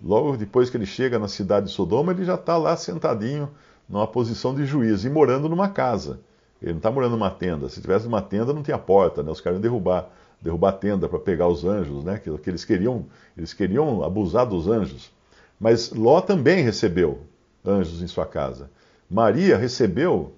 logo 0.02 0.37
depois 0.37 0.71
que 0.71 0.76
ele 0.76 0.87
chega 0.87 1.18
na 1.18 1.28
cidade 1.28 1.66
de 1.66 1.73
Sodoma, 1.73 2.12
ele 2.12 2.25
já 2.25 2.37
está 2.37 2.56
lá 2.56 2.76
sentadinho 2.76 3.50
numa 3.88 4.06
posição 4.06 4.54
de 4.54 4.64
juiz 4.64 5.04
e 5.04 5.11
morando 5.11 5.49
numa 5.49 5.68
casa. 5.68 6.21
Ele 6.62 6.73
não 6.73 6.78
está 6.78 6.90
morando 6.90 7.12
numa 7.12 7.31
tenda. 7.31 7.69
Se 7.69 7.81
tivesse 7.81 8.07
uma 8.07 8.23
tenda, 8.23 8.52
não 8.52 8.62
tinha 8.62 8.78
porta, 8.78 9.23
né? 9.23 9.33
Os 9.33 9.40
caras 9.40 9.57
iam 9.57 9.62
derrubar, 9.62 10.09
derrubar 10.40 10.69
a 10.69 10.73
tenda 10.73 11.09
para 11.09 11.19
pegar 11.19 11.49
os 11.49 11.64
anjos, 11.64 12.04
né? 12.04 12.19
Que, 12.19 12.31
que, 12.38 12.49
eles 12.49 12.64
queriam, 12.64 13.07
eles 13.37 13.52
queriam 13.52 14.04
abusar 14.04 14.47
dos 14.47 14.69
anjos. 14.69 15.11
Mas 15.59 15.90
Ló 15.90 16.21
também 16.21 16.62
recebeu 16.62 17.21
anjos 17.66 18.00
em 18.00 18.07
sua 18.07 18.25
casa. 18.25 18.71
Maria 19.11 19.57
recebeu 19.57 20.33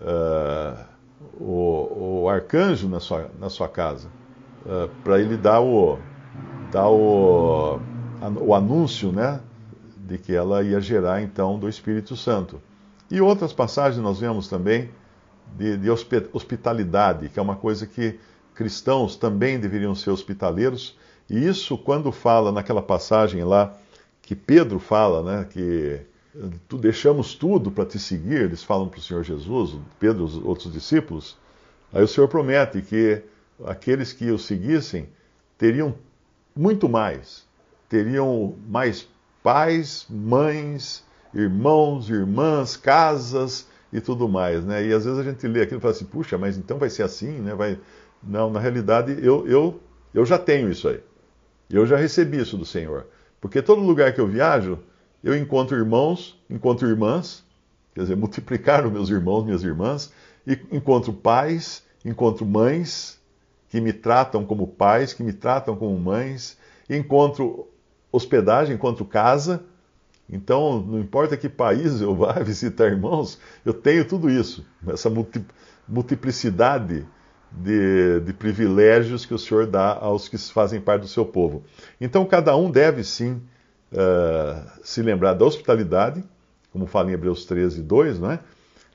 uh, 0.00 0.84
o, 1.40 2.22
o, 2.22 2.28
arcanjo 2.28 2.88
na 2.88 2.98
sua, 2.98 3.30
na 3.38 3.48
sua 3.48 3.68
casa 3.68 4.08
uh, 4.66 4.88
para 5.02 5.20
ele 5.20 5.36
dar 5.36 5.60
o 5.60 5.98
dar 6.72 6.88
o, 6.88 7.80
o 8.40 8.54
anúncio, 8.54 9.12
né? 9.12 9.40
De 9.96 10.18
que 10.18 10.34
ela 10.34 10.62
ia 10.62 10.80
gerar 10.80 11.22
então 11.22 11.58
do 11.58 11.68
Espírito 11.68 12.16
Santo. 12.16 12.60
E 13.10 13.20
outras 13.20 13.52
passagens 13.52 14.02
nós 14.02 14.20
vemos 14.20 14.48
também 14.48 14.90
de, 15.56 15.76
de 15.76 15.90
hospitalidade, 15.90 17.28
que 17.28 17.38
é 17.38 17.42
uma 17.42 17.56
coisa 17.56 17.86
que 17.86 18.18
cristãos 18.54 19.16
também 19.16 19.58
deveriam 19.58 19.94
ser 19.94 20.10
hospitaleiros. 20.10 20.96
E 21.30 21.46
isso, 21.46 21.76
quando 21.78 22.10
fala 22.10 22.50
naquela 22.50 22.82
passagem 22.82 23.44
lá, 23.44 23.76
que 24.22 24.34
Pedro 24.34 24.78
fala, 24.78 25.22
né, 25.22 25.46
que 25.50 26.00
tu 26.68 26.76
deixamos 26.76 27.34
tudo 27.34 27.70
para 27.70 27.86
te 27.86 27.98
seguir, 27.98 28.42
eles 28.42 28.62
falam 28.62 28.88
para 28.88 28.98
o 28.98 29.02
Senhor 29.02 29.22
Jesus, 29.24 29.76
Pedro 29.98 30.22
e 30.22 30.26
os 30.26 30.36
outros 30.36 30.72
discípulos, 30.72 31.36
aí 31.92 32.02
o 32.02 32.08
Senhor 32.08 32.28
promete 32.28 32.82
que 32.82 33.22
aqueles 33.64 34.12
que 34.12 34.30
o 34.30 34.38
seguissem 34.38 35.08
teriam 35.56 35.94
muito 36.54 36.88
mais, 36.88 37.46
teriam 37.88 38.54
mais 38.68 39.08
pais, 39.42 40.06
mães, 40.08 41.04
irmãos, 41.32 42.08
irmãs, 42.10 42.76
casas, 42.76 43.66
e 43.92 44.00
tudo 44.00 44.28
mais, 44.28 44.64
né? 44.64 44.86
E 44.86 44.92
às 44.92 45.04
vezes 45.04 45.18
a 45.18 45.22
gente 45.22 45.46
lê 45.46 45.62
aquilo 45.62 45.78
e 45.78 45.82
fala 45.82 45.94
assim, 45.94 46.04
puxa, 46.04 46.36
mas 46.36 46.56
então 46.56 46.78
vai 46.78 46.90
ser 46.90 47.02
assim, 47.02 47.40
né? 47.40 47.54
Vai... 47.54 47.78
Não, 48.22 48.50
na 48.50 48.60
realidade 48.60 49.18
eu, 49.24 49.46
eu, 49.46 49.80
eu 50.12 50.24
já 50.26 50.38
tenho 50.38 50.70
isso 50.70 50.88
aí. 50.88 51.00
Eu 51.70 51.86
já 51.86 51.96
recebi 51.96 52.40
isso 52.40 52.56
do 52.56 52.64
Senhor. 52.64 53.06
Porque 53.40 53.62
todo 53.62 53.80
lugar 53.80 54.12
que 54.12 54.20
eu 54.20 54.26
viajo, 54.26 54.78
eu 55.22 55.36
encontro 55.36 55.76
irmãos, 55.76 56.38
encontro 56.48 56.88
irmãs, 56.88 57.44
quer 57.94 58.02
dizer, 58.02 58.16
multiplicaram 58.16 58.90
meus 58.90 59.08
irmãos, 59.08 59.44
minhas 59.44 59.62
irmãs, 59.62 60.12
e 60.46 60.58
encontro 60.72 61.12
pais, 61.12 61.84
encontro 62.04 62.44
mães 62.46 63.18
que 63.68 63.80
me 63.80 63.92
tratam 63.92 64.44
como 64.44 64.66
pais, 64.66 65.12
que 65.12 65.22
me 65.22 65.32
tratam 65.32 65.76
como 65.76 65.98
mães, 65.98 66.58
encontro 66.88 67.68
hospedagem, 68.10 68.74
encontro 68.74 69.04
casa, 69.04 69.62
então, 70.30 70.80
não 70.80 71.00
importa 71.00 71.36
que 71.36 71.48
país 71.48 72.00
eu 72.00 72.14
vá 72.14 72.32
visitar 72.44 72.86
irmãos, 72.86 73.38
eu 73.64 73.72
tenho 73.72 74.04
tudo 74.04 74.28
isso, 74.28 74.64
essa 74.86 75.10
multiplicidade 75.88 77.06
de, 77.50 78.20
de, 78.20 78.32
privilégios 78.34 79.24
que 79.24 79.32
o 79.32 79.38
Senhor 79.38 79.66
dá 79.66 79.94
aos 79.94 80.28
que 80.28 80.36
fazem 80.36 80.80
parte 80.80 81.02
do 81.02 81.08
seu 81.08 81.24
povo. 81.24 81.64
Então, 81.98 82.26
cada 82.26 82.54
um 82.54 82.70
deve 82.70 83.02
sim 83.02 83.40
uh, 83.90 84.70
se 84.82 85.00
lembrar 85.00 85.32
da 85.32 85.46
hospitalidade, 85.46 86.22
como 86.70 86.86
fala 86.86 87.10
em 87.10 87.14
Hebreus 87.14 87.46
13, 87.46 87.82
2, 87.82 88.20
não 88.20 88.32
é? 88.32 88.40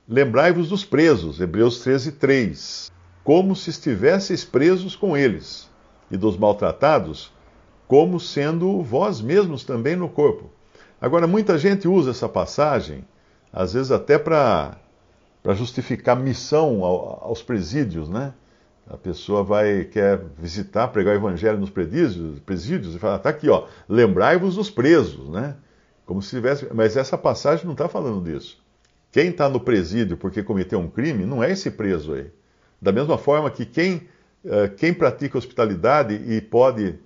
Lembrai-vos 0.07 0.69
dos 0.69 0.85
presos, 0.85 1.39
Hebreus 1.41 1.79
13, 1.79 2.11
3, 2.11 2.91
como 3.23 3.55
se 3.55 3.71
estivesseis 3.71 4.43
presos 4.45 4.95
com 4.95 5.17
eles, 5.17 5.67
e 6.11 6.17
dos 6.17 6.37
maltratados, 6.37 7.31
como 7.87 8.19
sendo 8.19 8.83
vós 8.83 9.19
mesmos 9.19 9.63
também 9.63 9.95
no 9.95 10.09
corpo. 10.09 10.51
Agora, 11.03 11.27
muita 11.27 11.57
gente 11.57 11.85
usa 11.85 12.11
essa 12.11 12.29
passagem, 12.29 13.03
às 13.51 13.73
vezes 13.73 13.91
até 13.91 14.17
para 14.17 14.77
justificar 15.47 16.15
missão 16.15 16.81
aos 16.85 17.43
presídios, 17.43 18.07
né? 18.07 18.33
A 18.87 18.95
pessoa 18.95 19.43
vai, 19.43 19.83
quer 19.83 20.21
visitar, 20.37 20.87
pregar 20.87 21.13
o 21.13 21.17
evangelho 21.17 21.57
nos 21.57 21.69
presídios, 21.69 22.39
presídios 22.39 22.95
e 22.95 22.99
fala, 22.99 23.19
tá 23.19 23.27
aqui, 23.27 23.49
ó, 23.49 23.67
lembrai-vos 23.89 24.55
dos 24.55 24.69
presos, 24.69 25.27
né? 25.27 25.57
Como 26.05 26.21
se 26.21 26.29
tivesse. 26.29 26.73
Mas 26.73 26.95
essa 26.95 27.17
passagem 27.17 27.65
não 27.65 27.73
está 27.73 27.89
falando 27.89 28.23
disso. 28.23 28.63
Quem 29.11 29.27
está 29.27 29.49
no 29.49 29.59
presídio 29.59 30.15
porque 30.15 30.41
cometeu 30.41 30.79
um 30.79 30.87
crime 30.87 31.25
não 31.25 31.43
é 31.43 31.51
esse 31.51 31.69
preso 31.69 32.13
aí. 32.13 32.31
Da 32.81 32.93
mesma 32.93 33.17
forma 33.17 33.51
que 33.51 33.65
quem, 33.65 34.07
eh, 34.45 34.69
quem 34.69 34.93
pratica 34.93 35.37
hospitalidade 35.37 36.13
e 36.13 36.39
pode, 36.39 36.97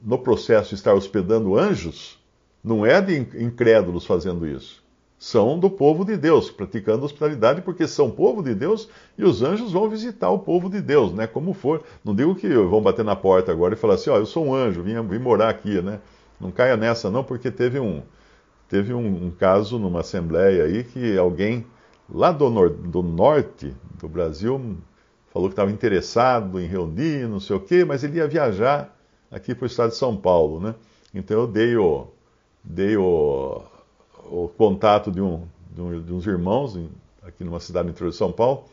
no 0.00 0.18
processo, 0.18 0.74
estar 0.74 0.94
hospedando 0.94 1.58
anjos, 1.58 2.23
não 2.64 2.84
é 2.86 3.00
de 3.02 3.14
incrédulos 3.16 4.06
fazendo 4.06 4.46
isso. 4.46 4.82
são 5.18 5.58
do 5.58 5.70
povo 5.70 6.04
de 6.04 6.16
Deus, 6.16 6.50
praticando 6.50 7.04
hospitalidade, 7.04 7.62
porque 7.62 7.86
são 7.86 8.10
povo 8.10 8.42
de 8.42 8.54
Deus 8.54 8.88
e 9.16 9.24
os 9.24 9.42
anjos 9.42 9.72
vão 9.72 9.88
visitar 9.88 10.30
o 10.30 10.38
povo 10.38 10.68
de 10.68 10.80
Deus, 10.80 11.12
né? 11.12 11.26
Como 11.26 11.52
for. 11.54 11.82
Não 12.04 12.14
digo 12.14 12.34
que 12.34 12.48
vão 12.48 12.82
bater 12.82 13.04
na 13.04 13.16
porta 13.16 13.52
agora 13.52 13.74
e 13.74 13.76
falar 13.76 13.94
assim: 13.94 14.10
ó, 14.10 14.16
eu 14.16 14.26
sou 14.26 14.46
um 14.46 14.54
anjo, 14.54 14.82
vim, 14.82 15.00
vim 15.06 15.18
morar 15.18 15.50
aqui, 15.50 15.80
né? 15.82 16.00
Não 16.40 16.50
caia 16.50 16.76
nessa, 16.76 17.10
não, 17.10 17.22
porque 17.24 17.50
teve 17.50 17.78
um, 17.78 18.02
teve 18.68 18.92
um, 18.92 19.26
um 19.26 19.30
caso 19.30 19.78
numa 19.78 20.00
assembleia 20.00 20.64
aí 20.64 20.84
que 20.84 21.16
alguém 21.16 21.64
lá 22.08 22.32
do, 22.32 22.50
nor 22.50 22.70
do 22.70 23.02
norte 23.02 23.74
do 23.98 24.08
Brasil 24.08 24.76
falou 25.32 25.48
que 25.48 25.52
estava 25.52 25.70
interessado 25.70 26.60
em 26.60 26.66
reunir, 26.66 27.28
não 27.28 27.40
sei 27.40 27.56
o 27.56 27.60
quê, 27.60 27.84
mas 27.84 28.04
ele 28.04 28.18
ia 28.18 28.28
viajar 28.28 28.94
aqui 29.30 29.54
para 29.54 29.64
o 29.64 29.66
estado 29.66 29.90
de 29.90 29.96
São 29.96 30.16
Paulo, 30.16 30.60
né? 30.60 30.74
Então 31.14 31.40
eu 31.40 31.46
dei 31.46 31.76
o, 31.76 32.08
dei 32.64 32.96
o, 32.96 33.62
o 34.24 34.48
contato 34.56 35.10
de, 35.10 35.20
um, 35.20 35.46
de, 35.70 35.80
um, 35.80 36.02
de 36.02 36.12
uns 36.12 36.26
irmãos 36.26 36.76
em, 36.76 36.88
aqui 37.22 37.44
numa 37.44 37.60
cidade 37.60 37.86
no 37.86 37.90
interior 37.92 38.10
de 38.10 38.16
São 38.16 38.32
Paulo 38.32 38.64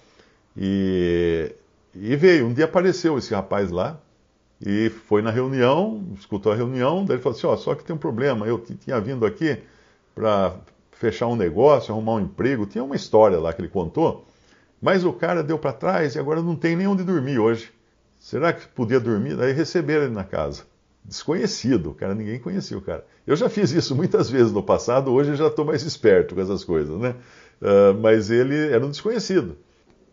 e, 0.55 1.53
e 1.93 2.15
veio. 2.15 2.47
Um 2.47 2.53
dia 2.53 2.65
apareceu 2.65 3.17
esse 3.17 3.33
rapaz 3.33 3.69
lá 3.69 3.99
e 4.65 4.89
foi 4.89 5.21
na 5.21 5.29
reunião, 5.29 6.03
escutou 6.17 6.51
a 6.51 6.55
reunião, 6.55 7.03
daí 7.03 7.17
ele 7.17 7.23
falou 7.23 7.37
assim, 7.37 7.47
ó, 7.47 7.53
oh, 7.53 7.57
só 7.57 7.75
que 7.75 7.83
tem 7.83 7.95
um 7.95 7.99
problema, 7.99 8.47
eu 8.47 8.59
tinha 8.59 8.99
vindo 9.01 9.25
aqui 9.25 9.61
para 10.15 10.55
fechar 10.91 11.27
um 11.27 11.35
negócio, 11.35 11.91
arrumar 11.91 12.13
um 12.13 12.19
emprego, 12.21 12.65
tinha 12.65 12.83
uma 12.83 12.95
história 12.95 13.39
lá 13.39 13.51
que 13.51 13.59
ele 13.59 13.69
contou, 13.69 14.25
mas 14.81 15.03
o 15.03 15.11
cara 15.11 15.43
deu 15.43 15.57
para 15.57 15.73
trás 15.73 16.15
e 16.15 16.19
agora 16.19 16.41
não 16.41 16.55
tem 16.55 16.75
nem 16.75 16.87
onde 16.87 17.03
dormir 17.03 17.39
hoje. 17.39 17.71
Será 18.19 18.53
que 18.53 18.67
podia 18.67 18.99
dormir? 18.99 19.35
Daí 19.35 19.51
receberam 19.51 20.03
ele 20.03 20.13
na 20.13 20.23
casa 20.23 20.63
desconhecido, 21.03 21.93
cara 21.93 22.13
ninguém 22.13 22.39
conhecia 22.39 22.77
o 22.77 22.81
cara. 22.81 23.05
Eu 23.25 23.35
já 23.35 23.49
fiz 23.49 23.71
isso 23.71 23.95
muitas 23.95 24.29
vezes 24.29 24.51
no 24.51 24.63
passado, 24.63 25.11
hoje 25.11 25.31
eu 25.31 25.35
já 25.35 25.47
estou 25.47 25.65
mais 25.65 25.83
esperto 25.83 26.35
com 26.35 26.41
essas 26.41 26.63
coisas, 26.63 26.97
né? 26.99 27.15
Uh, 27.61 27.93
mas 27.99 28.31
ele 28.31 28.69
era 28.69 28.85
um 28.85 28.89
desconhecido. 28.89 29.57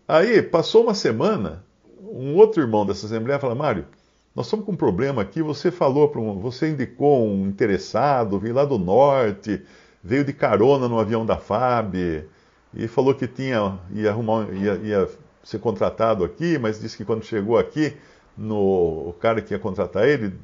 Aí, 0.06 0.42
passou 0.42 0.84
uma 0.84 0.94
semana, 0.94 1.64
um 2.00 2.34
outro 2.36 2.62
irmão 2.62 2.86
dessa 2.86 3.06
assembleia 3.06 3.38
fala, 3.38 3.54
Mário, 3.54 3.86
nós 4.34 4.46
estamos 4.46 4.64
com 4.64 4.72
um 4.72 4.76
problema 4.76 5.20
aqui, 5.20 5.42
você 5.42 5.70
falou 5.70 6.08
para 6.08 6.20
um, 6.20 6.38
você 6.38 6.70
indicou 6.70 7.26
um 7.26 7.46
interessado, 7.46 8.38
veio 8.38 8.54
lá 8.54 8.64
do 8.64 8.78
norte, 8.78 9.62
veio 10.02 10.24
de 10.24 10.32
carona 10.32 10.88
no 10.88 10.98
avião 10.98 11.26
da 11.26 11.36
FAB, 11.36 12.24
e 12.74 12.86
falou 12.86 13.14
que 13.14 13.26
tinha, 13.26 13.78
ia, 13.92 14.10
arrumar, 14.10 14.48
ia, 14.52 14.74
ia 14.76 15.08
ser 15.42 15.58
contratado 15.58 16.24
aqui, 16.24 16.58
mas 16.58 16.80
disse 16.80 16.96
que 16.96 17.04
quando 17.04 17.24
chegou 17.24 17.58
aqui, 17.58 17.96
no, 18.36 19.08
o 19.08 19.14
cara 19.18 19.42
que 19.42 19.52
ia 19.52 19.58
contratar 19.58 20.06
ele 20.06 20.34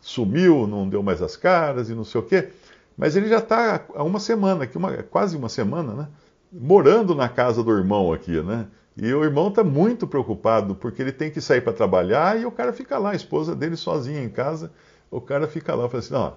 sumiu, 0.00 0.66
não 0.66 0.88
deu 0.88 1.02
mais 1.02 1.22
as 1.22 1.36
caras 1.36 1.90
e 1.90 1.94
não 1.94 2.04
sei 2.04 2.20
o 2.20 2.24
quê. 2.24 2.48
Mas 2.96 3.14
ele 3.14 3.28
já 3.28 3.38
está 3.38 3.84
há 3.94 4.02
uma 4.02 4.18
semana, 4.18 4.64
aqui, 4.64 4.76
uma, 4.76 4.92
quase 5.04 5.36
uma 5.36 5.48
semana, 5.48 5.92
né? 5.94 6.08
Morando 6.52 7.14
na 7.14 7.28
casa 7.28 7.62
do 7.62 7.70
irmão 7.70 8.12
aqui, 8.12 8.42
né? 8.42 8.66
E 8.96 9.12
o 9.14 9.22
irmão 9.22 9.48
está 9.48 9.62
muito 9.62 10.08
preocupado 10.08 10.74
porque 10.74 11.00
ele 11.00 11.12
tem 11.12 11.30
que 11.30 11.40
sair 11.40 11.60
para 11.60 11.72
trabalhar 11.72 12.40
e 12.40 12.44
o 12.44 12.50
cara 12.50 12.72
fica 12.72 12.98
lá, 12.98 13.10
a 13.10 13.14
esposa 13.14 13.54
dele 13.54 13.76
sozinha 13.76 14.22
em 14.22 14.28
casa. 14.28 14.72
O 15.08 15.20
cara 15.20 15.46
fica 15.46 15.74
lá, 15.74 15.88
fala 15.88 16.00
assim: 16.00 16.14
não, 16.14 16.36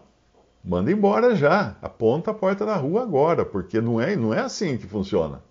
manda 0.63 0.91
embora 0.91 1.36
já, 1.36 1.75
aponta 1.82 2.30
a 2.30 2.34
porta 2.34 2.63
da 2.63 2.75
rua 2.75 3.01
agora, 3.01 3.44
porque 3.44 3.82
não 3.82 4.00
é, 4.00 4.15
não 4.15 4.32
é 4.32 4.41
assim 4.41 4.77
que 4.77 4.86
funciona. 4.86 5.41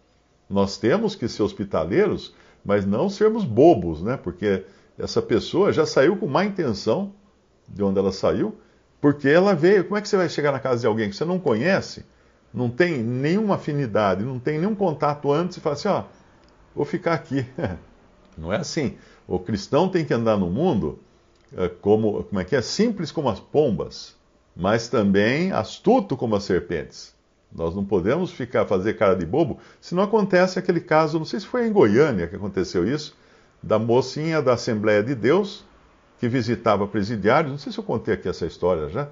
Nós 0.49 0.79
temos 0.79 1.17
que 1.17 1.27
ser 1.27 1.43
hospitaleiros, 1.43 2.35
mas 2.65 2.87
não 2.87 3.09
sermos 3.09 3.45
bobos, 3.45 4.03
né? 4.03 4.17
Porque 4.17 4.65
essa 4.97 5.21
pessoa 5.21 5.73
já 5.73 5.85
saiu 5.85 6.17
com 6.17 6.29
má 6.29 6.45
intenção 6.45 7.13
de 7.71 7.83
onde 7.83 7.99
ela 7.99 8.13
saiu, 8.13 8.59
porque 9.01 9.29
ela 9.29 9.55
veio. 9.55 9.85
Como 9.85 9.97
é 9.97 10.01
que 10.01 10.09
você 10.09 10.17
vai 10.17 10.29
chegar 10.29 10.53
na 10.53 10.59
casa 10.59 10.81
de 10.81 10.87
alguém 10.87 11.09
que 11.09 11.17
você 11.17 11.25
não 11.25 11.39
conhece, 11.39 12.05
não 12.53 12.69
tem 12.69 12.99
nenhuma 12.99 13.55
afinidade, 13.55 14.25
não 14.25 14.39
tem 14.39 14.59
nenhum 14.59 14.75
contato 14.75 15.33
antes 15.33 15.57
e 15.57 15.61
fala 15.61 15.75
assim: 15.75 15.89
ó, 15.89 16.05
vou 16.75 16.85
ficar 16.85 17.15
aqui? 17.15 17.47
Não 18.39 18.51
é 18.51 18.57
assim. 18.57 18.97
O 19.29 19.39
cristão 19.39 19.89
tem 19.89 20.03
que 20.03 20.15
andar 20.15 20.39
no 20.39 20.49
mundo 20.49 20.99
eh, 21.55 21.69
como, 21.81 22.25
como 22.25 22.41
é 22.41 22.45
que 22.45 22.57
é? 22.57 22.63
Simples 22.63 23.13
como 23.13 23.29
as 23.29 23.39
pombas, 23.39 24.17
mas 24.57 24.89
também 24.89 25.53
astuto 25.53 26.17
como 26.17 26.37
as 26.37 26.45
serpentes. 26.45 27.15
Nós 27.53 27.75
não 27.75 27.85
podemos 27.85 28.31
ficar 28.31 28.65
fazer 28.67 28.95
cara 28.95 29.15
de 29.15 29.27
bobo, 29.27 29.59
se 29.81 29.95
não 29.95 30.05
acontece 30.05 30.59
aquele 30.59 30.81
caso, 30.81 31.19
não 31.19 31.27
sei 31.27 31.41
se 31.41 31.47
foi 31.47 31.67
em 31.67 31.73
Goiânia 31.73 32.29
que 32.29 32.37
aconteceu 32.37 32.87
isso, 32.87 33.17
da 33.63 33.79
mocinha 33.79 34.41
da 34.41 34.55
Assembleia 34.55 35.03
de 35.03 35.15
Deus 35.15 35.65
que 36.21 36.29
visitava 36.29 36.87
presidiários. 36.87 37.51
Não 37.51 37.59
sei 37.59 37.73
se 37.73 37.79
eu 37.79 37.85
contei 37.85 38.13
aqui 38.13 38.29
essa 38.29 38.45
história 38.45 38.91
já. 38.91 39.09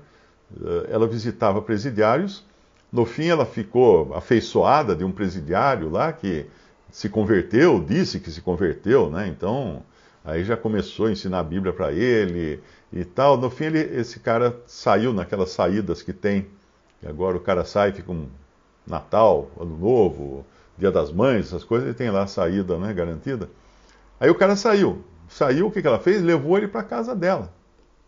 Eh, 0.61 0.89
ela 0.91 1.09
visitava 1.09 1.63
presidiários. 1.63 2.45
No 2.93 3.07
fim, 3.07 3.29
ela 3.29 3.47
ficou 3.47 4.15
afeiçoada 4.15 4.95
de 4.95 5.05
um 5.05 5.11
presidiário 5.11 5.89
lá 5.89 6.13
que 6.13 6.47
se 6.91 7.09
converteu, 7.09 7.83
disse 7.83 8.21
que 8.21 8.31
se 8.31 8.43
converteu, 8.43 9.11
né? 9.11 9.27
Então, 9.27 9.83
aí 10.25 10.45
já 10.45 10.57
começou 10.57 11.07
a 11.07 11.13
ensinar 11.13 11.41
a 11.41 11.43
Bíblia 11.43 11.73
para 11.73 11.93
ele 11.93 12.63
e 12.93 13.05
tal. 13.05 13.39
No 13.39 13.49
fim, 13.49 13.65
ele, 13.65 13.79
esse 13.79 14.21
cara 14.21 14.61
saiu 14.67 15.13
naquelas 15.15 15.51
saídas 15.51 16.03
que 16.03 16.13
tem. 16.13 16.47
E 17.03 17.09
agora 17.09 17.37
o 17.37 17.41
cara 17.41 17.65
sai, 17.65 17.93
fica 17.93 18.13
um 18.13 18.29
Natal, 18.87 19.51
Ano 19.59 19.79
Novo, 19.79 20.45
Dia 20.77 20.91
das 20.91 21.11
Mães, 21.11 21.47
essas 21.47 21.65
coisas, 21.65 21.89
ele 21.89 21.97
tem 21.97 22.11
lá 22.11 22.25
a 22.25 22.27
saída 22.27 22.77
né, 22.79 22.93
garantida. 22.93 23.49
Aí 24.21 24.29
o 24.29 24.35
cara 24.35 24.57
saiu 24.57 25.05
saiu, 25.29 25.67
o 25.67 25.71
que, 25.71 25.81
que 25.81 25.87
ela 25.87 25.99
fez? 25.99 26.23
Levou 26.23 26.57
ele 26.57 26.69
para 26.69 26.81
a 26.81 26.85
casa 26.85 27.15
dela. 27.15 27.53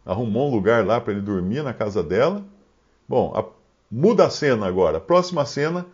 Arrumou 0.05 0.49
um 0.49 0.55
lugar 0.55 0.85
lá 0.85 1.01
para 1.01 1.13
ele 1.13 1.21
dormir 1.21 1.63
na 1.63 1.73
casa 1.73 2.03
dela. 2.03 2.45
Bom, 3.09 3.33
a, 3.35 3.45
muda 3.91 4.27
a 4.27 4.31
cena 4.31 4.67
agora. 4.67 4.99
Próxima 4.99 5.45
cena, 5.45 5.87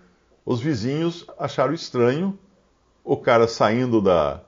os 0.45 0.61
vizinhos 0.61 1.27
acharam 1.39 1.75
estranho 1.75 2.39
o 3.05 3.17
cara 3.17 3.47
saindo 3.47 4.01
da, 4.01 4.41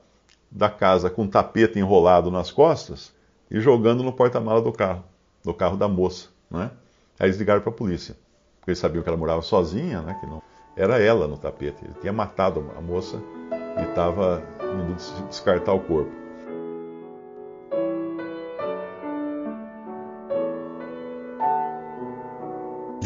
da 0.49 0.69
casa 0.69 1.09
com 1.09 1.23
um 1.23 1.27
tapete 1.27 1.79
enrolado 1.79 2.29
nas 2.31 2.51
costas 2.51 3.13
e 3.49 3.59
jogando 3.59 4.03
no 4.03 4.13
porta-mala 4.13 4.61
do 4.61 4.71
carro, 4.71 5.03
do 5.43 5.53
carro 5.53 5.77
da 5.77 5.87
moça, 5.87 6.27
né? 6.49 6.71
Aí 7.19 7.27
eles 7.27 7.37
ligaram 7.37 7.61
para 7.61 7.69
a 7.69 7.75
polícia, 7.75 8.15
porque 8.59 8.71
eles 8.71 8.79
sabiam 8.79 9.03
que 9.03 9.09
ela 9.09 9.17
morava 9.17 9.41
sozinha, 9.41 10.01
né? 10.01 10.17
Que 10.19 10.25
não 10.25 10.41
era 10.75 10.97
ela 10.97 11.27
no 11.27 11.37
tapete. 11.37 11.83
Ele 11.83 11.93
tinha 11.99 12.13
matado 12.13 12.71
a 12.77 12.81
moça 12.81 13.21
e 13.77 13.83
estava 13.83 14.41
indo 14.61 14.95
descartar 15.27 15.73
o 15.73 15.79
corpo. 15.81 16.11